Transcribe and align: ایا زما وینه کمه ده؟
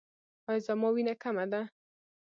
ایا 0.49 0.63
زما 0.67 0.87
وینه 0.93 1.13
کمه 1.23 1.45
ده؟ 1.51 1.61